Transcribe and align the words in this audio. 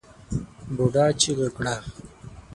بوډا 0.75 1.05
چيغه 1.21 1.49
کړه! 1.55 1.75